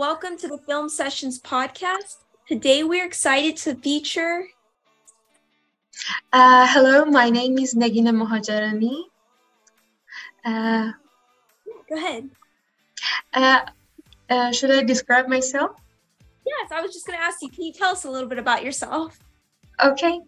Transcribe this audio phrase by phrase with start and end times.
[0.00, 2.24] Welcome to the Film Sessions podcast.
[2.48, 4.46] Today we're excited to feature.
[6.32, 9.02] Uh, hello, my name is Negin Mohajerani.
[10.42, 10.92] Uh,
[11.86, 12.30] Go ahead.
[13.34, 13.60] uh,
[14.30, 15.72] uh, should I describe myself?
[16.46, 18.38] Yes, I was just going to ask you, can you tell us a little bit
[18.38, 19.18] about yourself?
[19.84, 20.18] Okay.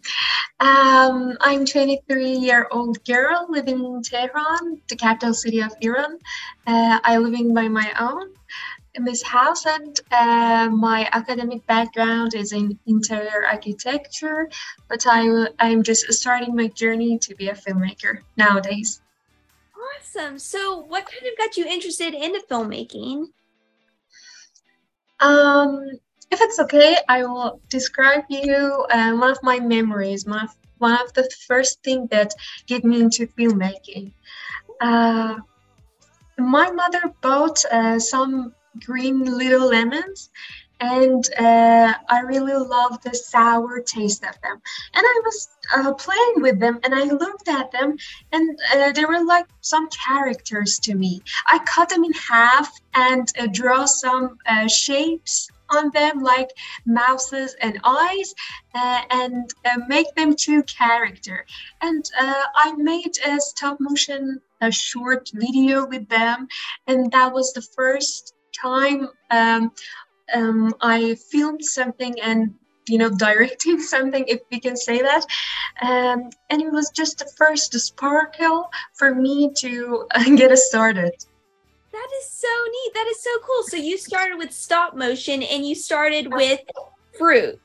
[0.60, 6.18] Um, I'm 23 year old girl living in Tehran, the capital city of Iran.
[6.66, 8.34] Uh, I living by my own
[9.00, 14.48] this house, and uh, my academic background is in interior architecture.
[14.88, 19.00] But I I'm just starting my journey to be a filmmaker nowadays.
[19.96, 20.38] Awesome.
[20.38, 23.26] So, what kind of got you interested in the filmmaking?
[25.20, 25.88] Um,
[26.30, 31.00] if it's okay, I will describe you uh, one of my memories, one of, one
[31.00, 32.34] of the first thing that
[32.66, 34.12] get me into filmmaking.
[34.80, 35.36] Uh,
[36.38, 40.30] my mother bought uh, some green little lemons
[40.82, 44.60] and uh, I really love the sour taste of them.
[44.94, 47.96] And I was uh, playing with them, and I looked at them,
[48.32, 51.22] and uh, they were like some characters to me.
[51.46, 56.50] I cut them in half and uh, draw some uh, shapes on them, like
[56.84, 58.34] mouses and eyes,
[58.74, 59.54] uh, and
[59.86, 61.46] make them two character.
[61.80, 66.48] And I made a stop motion a short video with them,
[66.88, 69.72] and that was the first time um,
[70.34, 72.54] um, I filmed something and
[72.88, 75.24] you know directing something if we can say that.
[75.82, 81.12] Um, and it was just the first sparkle for me to uh, get us started.
[81.92, 82.94] That is so neat.
[82.94, 83.62] That is so cool.
[83.64, 86.60] So you started with stop motion and you started with
[87.18, 87.60] fruit.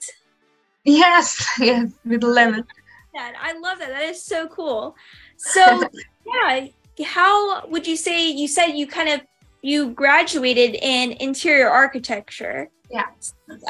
[0.84, 2.66] Yes yes with lemon.
[3.16, 3.90] I love that.
[3.90, 4.96] That is so cool.
[5.38, 5.90] So
[6.26, 6.68] yeah
[7.06, 9.22] how would you say you said you kind of
[9.68, 12.70] you graduated in interior architecture.
[12.89, 13.08] Yeah.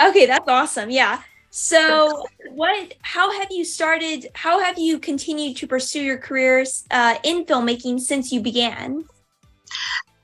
[0.08, 0.91] Okay, that's awesome.
[0.91, 1.24] Yeah.
[1.50, 2.94] So, what?
[3.02, 4.28] How have you started?
[4.35, 9.06] How have you continued to pursue your careers uh, in filmmaking since you began?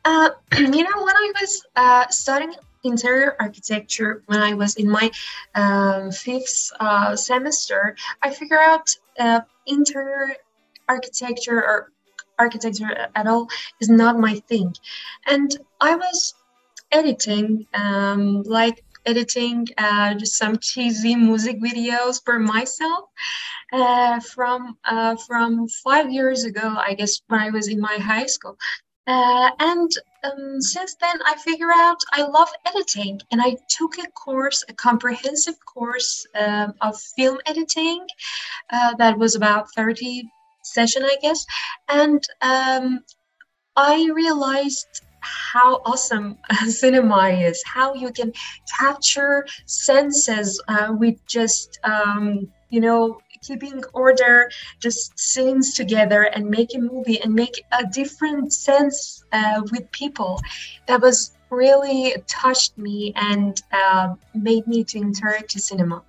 [0.05, 2.53] Uh, you know, when I was uh, studying
[2.83, 5.09] interior architecture, when I was in my
[5.55, 10.35] um, fifth uh, semester, I figured out uh, interior
[10.87, 11.92] architecture or
[12.45, 13.47] architecture at all
[13.81, 14.69] is not my thing.
[15.33, 15.49] And
[15.89, 16.33] I was
[16.91, 23.03] editing, um, like editing uh, just some cheesy music videos for myself
[23.73, 28.29] uh, from uh, from five years ago, I guess, when I was in my high
[28.35, 28.57] school.
[29.05, 29.91] Uh, and
[30.23, 34.73] um, since then, I figured out I love editing, and I took a course, a
[34.73, 38.05] comprehensive course um, of film editing
[38.71, 40.23] uh, that was about 30
[40.63, 41.45] session, I guess.
[41.89, 43.03] And um,
[43.75, 46.37] I realized how awesome
[46.67, 48.33] cinema is, how you can
[48.79, 56.73] capture senses uh, with just, um, you know, keeping order, just scenes together and make
[56.75, 60.39] a movie and make a different sense uh, with people.
[60.87, 66.03] That was really touched me and uh, made me to enter to cinema.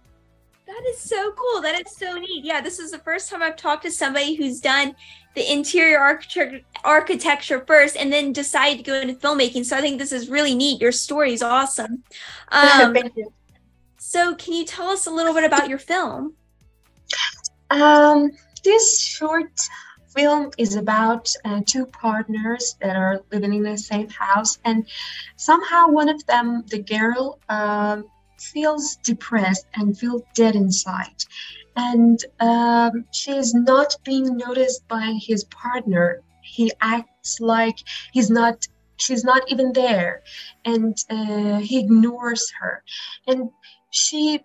[0.74, 1.60] That is so cool.
[1.60, 2.44] That is so neat.
[2.44, 4.96] Yeah, this is the first time I've talked to somebody who's done
[5.36, 9.64] the interior architecture architecture first and then decided to go into filmmaking.
[9.64, 10.80] So I think this is really neat.
[10.80, 12.02] Your story is awesome.
[12.48, 13.32] Um, Thank you.
[13.98, 16.34] So can you tell us a little bit about your film?
[17.70, 18.30] Um,
[18.64, 19.60] this short
[20.08, 24.88] film is about uh, two partners that are living in the same house, and
[25.36, 28.06] somehow one of them, the girl, um,
[28.52, 31.24] feels depressed and feels dead inside.
[31.76, 36.22] And um, she is not being noticed by his partner.
[36.42, 37.76] He acts like
[38.12, 38.66] he's not,
[38.96, 40.22] she's not even there.
[40.64, 42.82] And uh, he ignores her.
[43.26, 43.50] And
[43.90, 44.40] she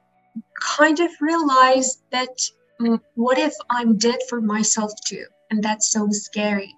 [0.61, 2.35] kind of realized that
[2.81, 5.25] mm, what if I'm dead for myself too?
[5.51, 6.73] And that's so scary.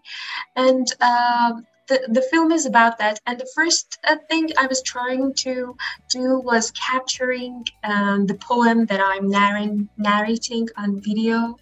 [0.55, 3.19] And um, the, the film is about that.
[3.25, 5.75] And the first uh, thing I was trying to
[6.09, 11.57] do was capturing um, the poem that I'm narrating, narrating on video.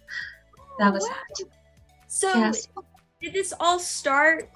[0.78, 1.48] That was that.
[2.06, 2.68] So, yes.
[3.20, 4.48] did this all start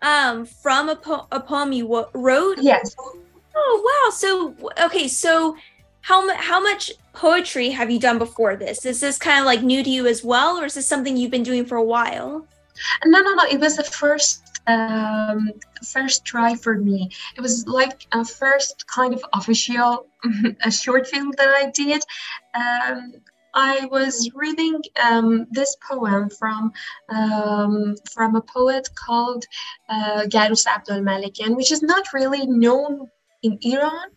[0.00, 2.58] um, from a, po- a poem you w- wrote?
[2.60, 2.96] Yes.
[3.62, 4.10] Oh wow!
[4.10, 5.56] So okay, so
[6.02, 8.86] how how much poetry have you done before this?
[8.86, 11.32] Is this kind of like new to you as well, or is this something you've
[11.32, 12.46] been doing for a while?
[13.04, 13.44] No, no, no.
[13.50, 15.50] It was the first um,
[15.86, 17.10] first try for me.
[17.36, 20.06] It was like a first kind of official
[20.64, 22.02] a short film that I did.
[22.54, 23.14] Um,
[23.52, 26.72] I was reading um, this poem from
[27.08, 29.44] um, from a poet called
[29.88, 33.10] uh, Garous Abdolmalekian, which is not really known
[33.42, 34.08] in Iran,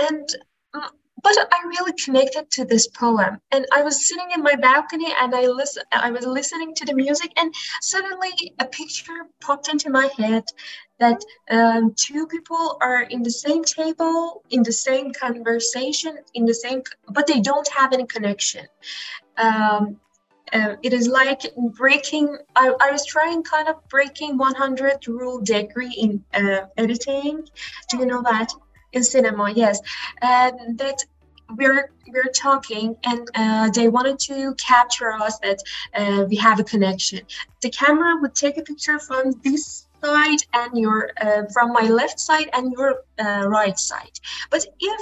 [0.00, 0.28] and
[0.74, 0.88] mm,
[1.22, 3.38] but I really connected to this poem.
[3.52, 6.94] And I was sitting in my balcony and I listen I was listening to the
[6.94, 10.44] music and suddenly a picture popped into my head
[10.98, 16.54] that um, two people are in the same table, in the same conversation, in the
[16.54, 18.66] same but they don't have any connection.
[19.36, 19.96] Um,
[20.52, 21.42] uh, it is like
[21.72, 27.46] breaking I, I was trying kind of breaking 100 rule degree in uh, editing
[27.88, 28.48] do you know that
[28.92, 29.80] in cinema yes
[30.20, 31.04] that
[31.56, 35.58] we're we're talking and uh, they wanted to capture us that
[35.94, 37.20] uh, we have a connection.
[37.60, 42.18] The camera would take a picture from this side and your uh, from my left
[42.20, 44.18] side and your uh, right side.
[44.50, 45.00] But if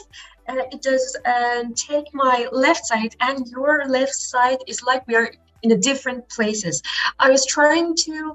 [0.48, 5.14] uh, it does uh, take my left side and your left side is like we
[5.14, 5.30] are
[5.62, 6.82] in the different places.
[7.18, 8.34] I was trying to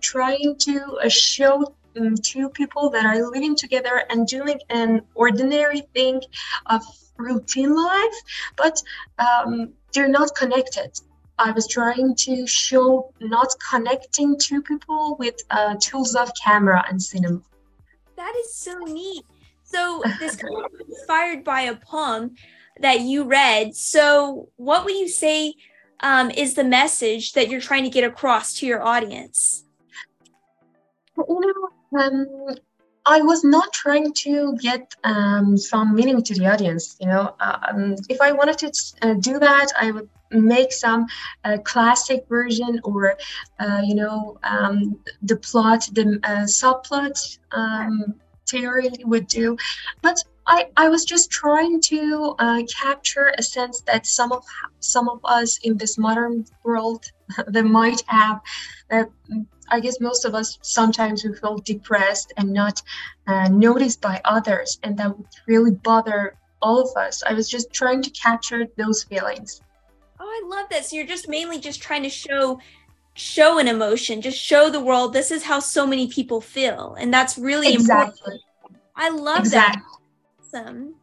[0.00, 6.20] trying to show um, two people that are living together and doing an ordinary thing
[6.66, 6.82] of
[7.18, 8.14] routine life,
[8.56, 8.80] but
[9.18, 10.90] um, they're not connected.
[11.38, 17.02] I was trying to show not connecting two people with uh, tools of camera and
[17.02, 17.42] cinema.
[18.16, 19.24] That is so neat.
[19.64, 22.34] So this kind of inspired by a poem
[22.80, 23.74] that you read.
[23.74, 25.54] So what would you say
[26.00, 29.64] um, is the message that you're trying to get across to your audience?
[31.16, 32.56] You know, um,
[33.06, 36.96] I was not trying to get um, some meaning to the audience.
[37.00, 38.72] You know, um, if I wanted to
[39.02, 41.06] uh, do that, I would make some
[41.44, 43.16] uh, classic version or,
[43.60, 48.14] uh, you know, um, the plot, the uh, subplot um,
[48.48, 49.56] theory would do.
[50.02, 54.44] But I, I was just trying to uh, capture a sense that some of
[54.80, 57.10] some of us in this modern world
[57.46, 58.40] that might have
[58.90, 59.10] that
[59.68, 62.80] I guess most of us sometimes we feel depressed and not
[63.26, 67.22] uh, noticed by others, and that would really bother all of us.
[67.26, 69.60] I was just trying to capture those feelings.
[70.20, 70.86] Oh, I love that.
[70.86, 72.60] So you're just mainly just trying to show
[73.14, 77.12] show an emotion, just show the world this is how so many people feel, and
[77.12, 78.12] that's really exactly.
[78.18, 78.42] important.
[78.94, 79.82] I love exactly.
[80.52, 80.58] that.
[80.58, 80.94] Awesome.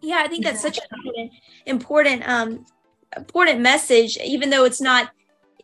[0.00, 0.88] Yeah, I think that's exactly.
[0.88, 1.30] such an
[1.66, 2.66] important, important, um,
[3.16, 5.10] important message, even though it's not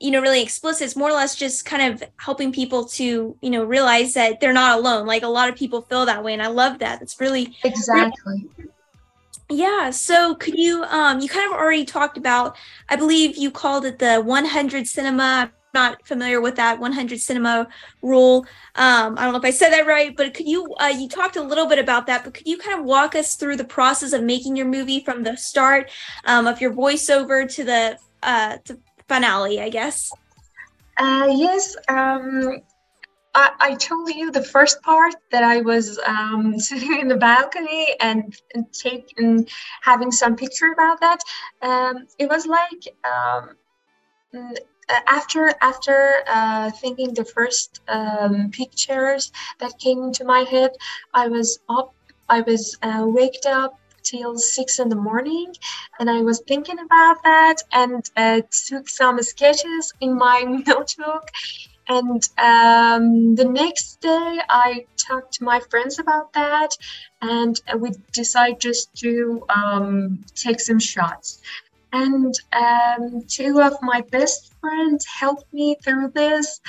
[0.00, 0.84] you know really explicit.
[0.86, 4.52] It's more or less just kind of helping people to you know realize that they're
[4.52, 5.06] not alone.
[5.06, 7.02] Like a lot of people feel that way and i love that.
[7.02, 8.46] It's really exactly.
[8.56, 8.70] Really,
[9.52, 12.56] yeah so could you um you kind of already talked about
[12.88, 15.22] i believe you called it the 100 cinema.
[15.22, 17.68] I'm not familiar with that 100 cinema
[18.02, 18.46] rule.
[18.76, 21.36] Um i don't know if i said that right but could you uh, you talked
[21.36, 24.12] a little bit about that but could you kind of walk us through the process
[24.12, 25.90] of making your movie from the start
[26.24, 28.78] um, of your voiceover to the uh to
[29.12, 30.12] finale, I guess.
[30.96, 31.76] Uh, yes.
[31.88, 32.62] Um,
[33.34, 37.86] I, I told you the first part that I was um, sitting in the balcony
[38.00, 39.48] and, and taking
[39.82, 41.20] having some picture about that.
[41.60, 43.56] Um, it was like um,
[44.34, 44.56] mm,
[45.08, 50.70] after after uh, thinking the first um, pictures that came into my head,
[51.14, 51.94] I was up.
[52.28, 55.52] I was uh, waked up till six in the morning
[55.98, 61.28] and i was thinking about that and uh, took some sketches in my notebook
[61.88, 66.70] and um, the next day i talked to my friends about that
[67.22, 71.40] and we decided just to um, take some shots.
[71.92, 76.60] And um, two of my best friends helped me through this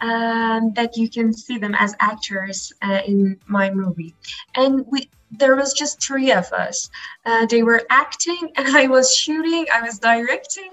[0.00, 4.14] um, that you can see them as actors uh, in my movie.
[4.56, 6.88] And we there was just three of us
[7.26, 10.70] uh, they were acting and i was shooting i was directing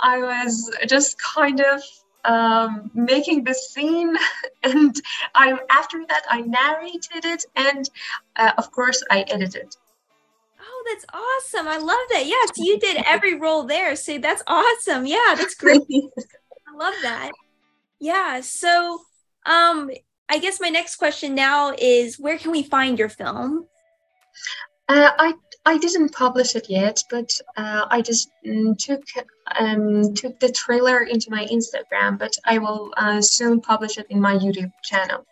[0.00, 1.82] i was just kind of
[2.24, 4.14] um, making the scene
[4.64, 5.00] and
[5.34, 7.88] i after that i narrated it and
[8.36, 9.74] uh, of course i edited
[10.60, 11.68] Oh, that's awesome.
[11.68, 12.26] I love that.
[12.26, 13.94] Yes, you did every role there.
[13.94, 15.06] So that's awesome.
[15.06, 15.82] Yeah, that's great.
[15.88, 17.30] I love that.
[18.00, 18.40] Yeah.
[18.40, 19.00] So
[19.46, 19.90] um
[20.30, 23.66] I guess my next question now is where can we find your film?
[24.88, 25.34] Uh, I
[25.66, 29.02] I didn't publish it yet, but uh, I just mm, took
[29.58, 34.20] um, took the trailer into my Instagram, but I will uh, soon publish it in
[34.20, 35.24] my YouTube channel.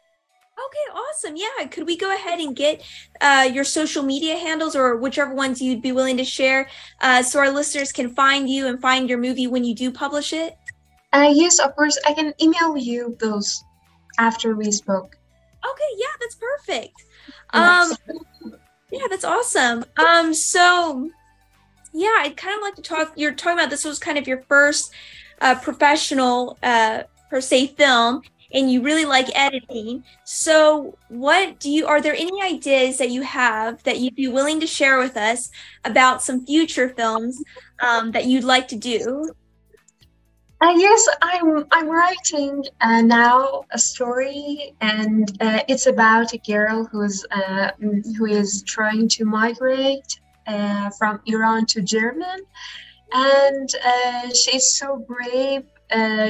[0.58, 1.36] Okay, awesome.
[1.36, 1.66] Yeah.
[1.66, 2.82] Could we go ahead and get
[3.20, 6.68] uh, your social media handles or whichever ones you'd be willing to share
[7.02, 10.32] uh, so our listeners can find you and find your movie when you do publish
[10.32, 10.56] it?
[11.12, 11.98] Uh, yes, of course.
[12.06, 13.62] I can email you those
[14.18, 15.16] after we spoke.
[15.64, 17.04] Okay, yeah, that's perfect.
[17.50, 17.92] Um,
[18.90, 19.84] yeah, that's awesome.
[19.98, 21.10] Um, so
[21.92, 23.12] yeah, I'd kind of like to talk.
[23.16, 24.92] You're talking about this was kind of your first
[25.40, 30.04] uh, professional uh, per se film and you really like editing.
[30.24, 34.60] So, what do you are there any ideas that you have that you'd be willing
[34.60, 35.50] to share with us
[35.84, 37.42] about some future films
[37.80, 39.30] um, that you'd like to do?
[40.58, 41.66] Uh, yes, I'm.
[41.70, 48.24] I'm writing uh, now a story, and uh, it's about a girl who's uh, who
[48.24, 52.42] is trying to migrate uh, from Iran to Germany,
[53.12, 55.64] and uh, she's so brave.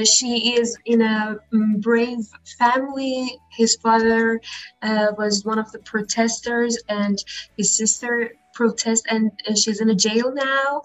[0.05, 2.19] she is in a mm, brave
[2.59, 3.39] family.
[3.57, 4.41] His father
[5.17, 7.17] was one of the protesters, and
[7.55, 10.81] his sister protest, and she's in a jail now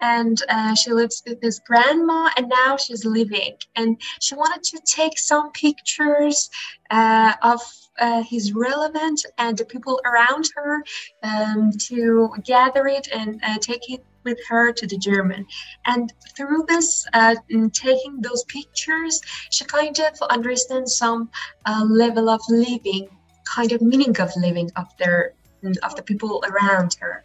[0.00, 4.80] and uh, she lives with his grandma and now she's living and she wanted to
[4.84, 6.50] take some pictures
[6.90, 7.60] uh, of
[7.98, 10.82] uh, his relevant and the people around her
[11.22, 15.46] um, to gather it and uh, take it with her to the German.
[15.86, 17.36] And through this, uh,
[17.72, 21.30] taking those pictures, she kind of understands some
[21.64, 23.08] uh, level of living,
[23.44, 25.32] kind of meaning of living of their
[25.82, 27.24] of the people around her.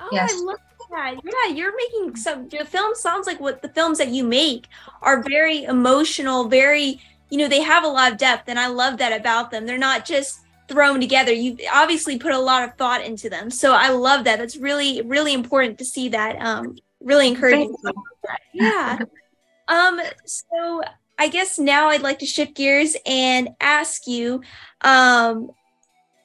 [0.00, 0.32] Oh, yes.
[0.32, 0.58] I love
[0.94, 4.66] yeah, yeah, you're making some your film sounds like what the films that you make
[5.02, 8.98] are very emotional, very, you know, they have a lot of depth and I love
[8.98, 9.66] that about them.
[9.66, 11.32] They're not just thrown together.
[11.32, 13.50] You obviously put a lot of thought into them.
[13.50, 14.38] So I love that.
[14.38, 16.36] That's really really important to see that.
[16.40, 17.74] Um really encouraging.
[18.52, 18.98] Yeah.
[19.68, 20.82] Um so
[21.18, 24.42] I guess now I'd like to shift gears and ask you
[24.80, 25.50] um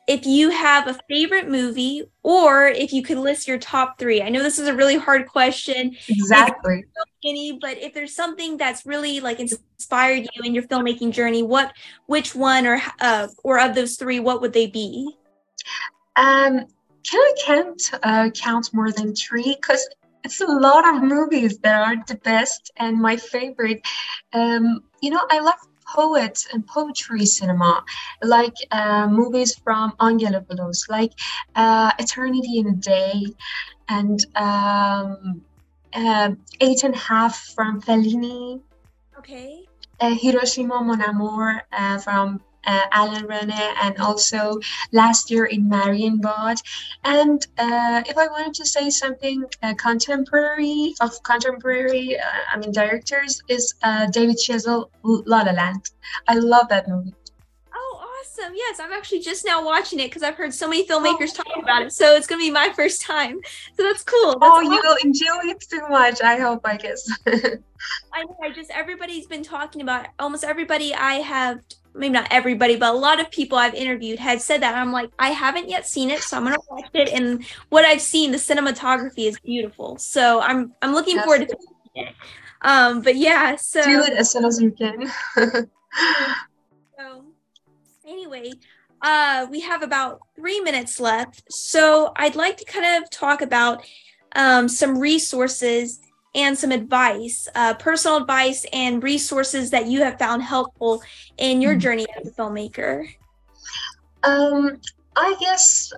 [0.10, 4.24] if you have a favorite movie or if you could list your top three.
[4.24, 5.96] I know this is a really hard question.
[6.08, 6.84] Exactly.
[7.24, 11.74] Any, but if there's something that's really like inspired you in your filmmaking journey, what,
[12.08, 15.16] which one or uh, or of those three, what would they be?
[16.16, 16.66] Um,
[17.04, 19.88] can I can't uh, count more than three because
[20.24, 23.86] it's a lot of movies that are the best and my favorite.
[24.34, 25.60] Um, you know, I love
[25.94, 27.84] poets and poetry cinema,
[28.22, 31.14] like uh, movies from Angelopoulos, like
[31.56, 33.26] uh, Eternity in a Day,
[33.88, 35.42] and um,
[35.94, 36.32] uh,
[36.62, 38.62] Eight and a Half from Fellini.
[39.18, 39.66] Okay.
[40.00, 44.60] Uh, Hiroshima Mon Amour uh, from uh, Alain Resnais and also
[44.92, 46.62] last year in Marion Marienbad.
[47.04, 52.72] And uh, if I wanted to say something uh, contemporary of contemporary, uh, I mean
[52.72, 55.90] directors is uh, David Chazelle La La Land.
[56.28, 57.14] I love that movie.
[57.74, 58.54] Oh, awesome!
[58.56, 61.44] Yes, I'm actually just now watching it because I've heard so many filmmakers oh.
[61.44, 61.94] talking about it.
[61.94, 63.40] So it's gonna be my first time.
[63.76, 64.38] So that's cool.
[64.40, 64.74] That's oh, awesome.
[64.74, 66.22] you will enjoy it too much.
[66.22, 66.62] I hope.
[66.66, 67.10] I guess.
[67.28, 68.38] I know.
[68.44, 70.12] I just everybody's been talking about it.
[70.20, 71.62] almost everybody I have
[71.94, 74.76] maybe not everybody, but a lot of people I've interviewed had said that.
[74.76, 77.10] I'm like, I haven't yet seen it, so I'm gonna watch it.
[77.10, 79.98] And what I've seen, the cinematography is beautiful.
[79.98, 81.26] So I'm I'm looking yes.
[81.26, 81.58] forward to
[81.96, 82.16] it.
[82.62, 85.12] Um, but yeah, so do it as soon as you can.
[86.98, 87.24] so
[88.06, 88.52] anyway,
[89.02, 91.52] uh, we have about three minutes left.
[91.52, 93.86] So I'd like to kind of talk about
[94.36, 96.00] um, some resources
[96.36, 101.02] and some advice, uh, personal advice and resources that you have found helpful
[101.38, 101.80] in your hmm.
[101.80, 103.08] journey as a filmmaker?
[104.24, 104.80] Um,
[105.16, 105.92] I guess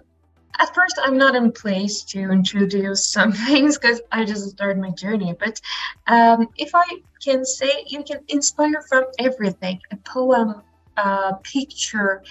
[0.59, 4.91] at first I'm not in place to introduce some things because I just started my
[4.91, 5.35] journey.
[5.37, 5.59] But
[6.07, 6.85] um, if I
[7.23, 10.61] can say, you can inspire from everything: a poem,
[10.97, 12.23] a picture,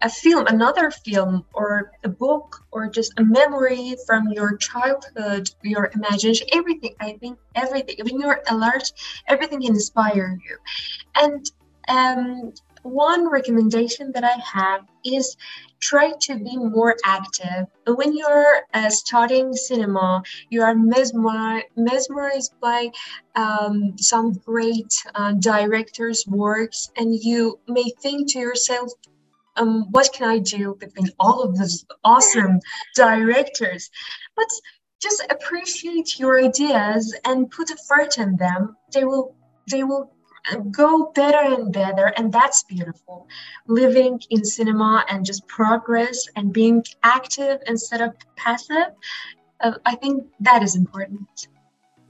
[0.00, 5.90] a film, another film, or a book, or just a memory from your childhood, your
[5.94, 6.94] imagination, everything.
[7.00, 8.92] I think everything, when you're alert,
[9.28, 10.56] everything can inspire you.
[11.14, 11.50] And
[11.88, 12.52] um,
[12.82, 15.36] one recommendation that I have is
[15.80, 17.66] try to be more active.
[17.86, 22.90] When you're uh, studying cinema, you are mesmer- mesmerized by
[23.34, 28.92] um, some great uh, directors' works, and you may think to yourself,
[29.56, 32.60] um, what can I do between all of these awesome
[32.94, 33.90] directors?
[34.36, 34.48] But
[35.00, 38.76] just appreciate your ideas and put effort in them.
[38.92, 39.34] They will
[39.70, 40.14] they will
[40.70, 43.26] go better and better and that's beautiful
[43.66, 48.92] living in cinema and just progress and being active instead of passive
[49.60, 51.48] uh, i think that is important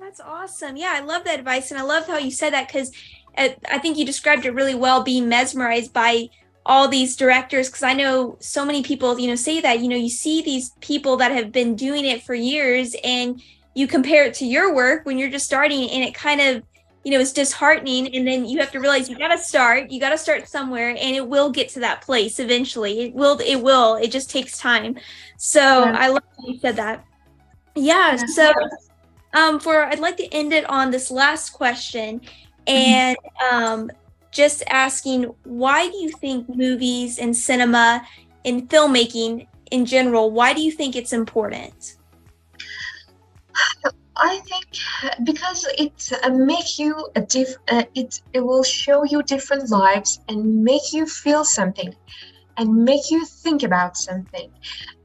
[0.01, 2.91] that's awesome yeah i love that advice and i love how you said that because
[3.39, 6.29] uh, i think you described it really well being mesmerized by
[6.67, 9.97] all these directors because i know so many people you know say that you know
[9.97, 13.43] you see these people that have been doing it for years and
[13.75, 16.63] you compare it to your work when you're just starting and it kind of
[17.05, 20.01] you know it's disheartening and then you have to realize you got to start you
[20.01, 23.57] got to start somewhere and it will get to that place eventually it will it
[23.57, 24.97] will it just takes time
[25.37, 25.97] so yeah.
[25.99, 27.05] i love how you said that
[27.75, 28.27] yeah, yeah.
[28.27, 28.53] so
[29.35, 32.21] um for i'd like to end it on this last question
[32.67, 33.17] and
[33.53, 33.91] um
[34.35, 38.05] just asking why do you think movies and cinema
[38.45, 41.97] and filmmaking in general, why do you think it's important?
[44.17, 44.67] I think
[45.25, 47.57] because it uh, make you a diff.
[47.69, 51.95] Uh, it it will show you different lives and make you feel something,
[52.57, 54.51] and make you think about something,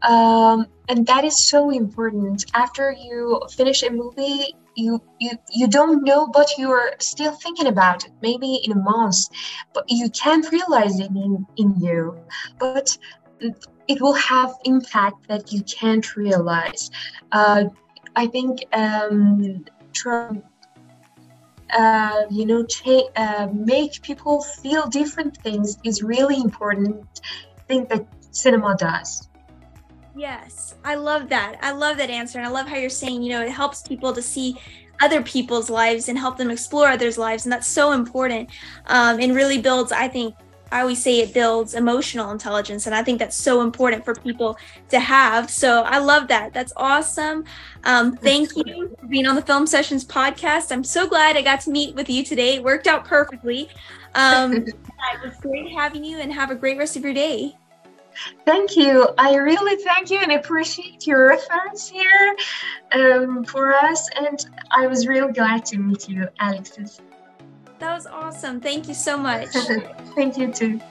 [0.04, 2.46] um, and that is so important.
[2.54, 7.68] After you finish a movie, you you you don't know, but you are still thinking
[7.68, 8.12] about it.
[8.22, 9.20] Maybe in a month,
[9.74, 12.16] but you can't realize it in in you.
[12.60, 12.98] But
[13.88, 16.90] it will have impact that you can't realize.
[17.32, 17.66] Uh,
[18.16, 20.44] I think um, Trump,
[21.74, 27.06] uh, you know, cha- uh, make people feel different things is really important
[27.68, 29.29] thing that cinema does.
[30.16, 31.58] Yes, I love that.
[31.62, 32.40] I love that answer.
[32.40, 34.56] And I love how you're saying, you know, it helps people to see
[35.02, 37.46] other people's lives and help them explore others' lives.
[37.46, 38.50] And that's so important
[38.88, 40.36] um, and really builds, I think,
[40.72, 42.86] I always say it builds emotional intelligence.
[42.86, 44.58] And I think that's so important for people
[44.90, 45.50] to have.
[45.50, 46.54] So I love that.
[46.54, 47.46] That's awesome.
[47.86, 50.72] Um, thank you for being on the Film Sessions podcast.
[50.72, 52.56] I'm so glad I got to meet with you today.
[52.56, 53.70] It worked out perfectly.
[54.14, 54.76] Um, it
[55.24, 57.56] was great having you and have a great rest of your day.
[58.46, 59.10] Thank you.
[59.18, 62.36] I really thank you and appreciate your efforts here
[62.92, 64.10] um, for us.
[64.16, 67.02] And I was really glad to meet you, Alexis.
[67.80, 68.60] That was awesome.
[68.60, 69.50] Thank you so much.
[70.16, 70.82] Thank you too.